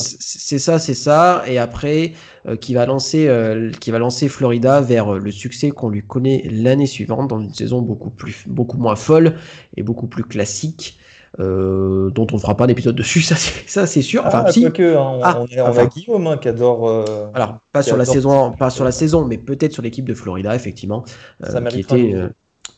[0.60, 1.42] ça, c'est ça.
[1.48, 2.14] Et après,
[2.48, 6.04] euh, qui va lancer, euh, qui va lancer Florida vers euh, le succès qu'on lui
[6.04, 9.34] connaît l'année suivante dans une saison beaucoup plus, beaucoup moins folle
[9.76, 11.00] et beaucoup plus classique,
[11.40, 13.22] euh, dont on ne fera pas d'épisode dessus.
[13.24, 14.28] Ça, c'est ça, c'est sûr.
[14.28, 14.62] Enfin, ah, si.
[14.62, 15.86] quoique, hein, on, Ah, on est- on enfin.
[15.86, 16.88] a Guillaume hein, qui adore.
[16.88, 20.14] euh, Alors, pas sur la saison, pas sur la saison, mais peut-être sur l'équipe de
[20.14, 21.04] Florida, effectivement,
[21.44, 22.14] euh, Ça qui était.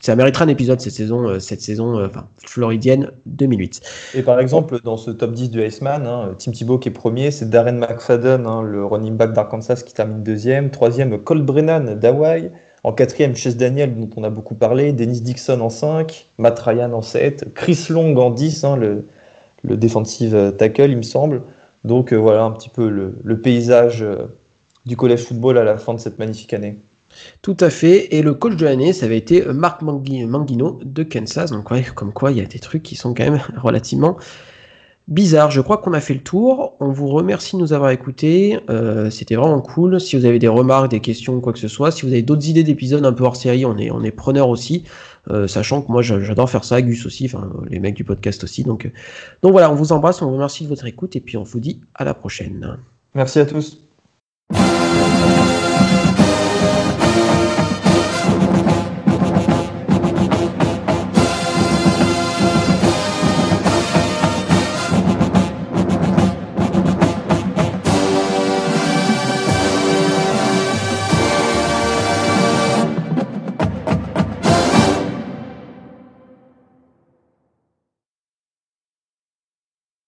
[0.00, 3.82] Ça méritera un épisode cette saison, euh, cette saison, euh, enfin, floridienne 2008.
[4.14, 7.50] Et par exemple, dans ce top 10 du hein, Tim Thibault qui est premier, c'est
[7.50, 10.70] Darren McFadden, hein, le running back d'Arkansas qui termine deuxième.
[10.70, 12.50] Troisième, Colt Brennan d'Hawaii.
[12.82, 14.94] En quatrième, Chase Daniel, dont on a beaucoup parlé.
[14.94, 16.26] Dennis Dixon en 5.
[16.38, 17.52] Matt Ryan en 7.
[17.52, 19.06] Chris Long en 10, hein, le,
[19.62, 21.42] le defensive tackle, il me semble.
[21.84, 24.02] Donc euh, voilà un petit peu le, paysage
[24.86, 26.78] du collège football à la fin de cette magnifique année.
[27.42, 28.14] Tout à fait.
[28.14, 31.50] Et le coach de l'année, ça avait été Marc Mangui- Manguino de Kansas.
[31.50, 34.16] Donc, ouais, comme quoi, il y a des trucs qui sont quand même relativement
[35.08, 35.50] bizarres.
[35.50, 36.76] Je crois qu'on a fait le tour.
[36.80, 38.60] On vous remercie de nous avoir écoutés.
[38.70, 40.00] Euh, C'était vraiment cool.
[40.00, 42.48] Si vous avez des remarques, des questions, quoi que ce soit, si vous avez d'autres
[42.48, 44.84] idées d'épisodes un peu hors série, on est, on est preneur aussi.
[45.30, 48.42] Euh, sachant que moi, j'a- j'adore faire ça, Gus aussi, enfin, les mecs du podcast
[48.44, 48.62] aussi.
[48.64, 48.90] Donc, euh,
[49.42, 51.60] donc voilà, on vous embrasse, on vous remercie de votre écoute et puis on vous
[51.60, 52.78] dit à la prochaine.
[53.14, 53.80] Merci à tous.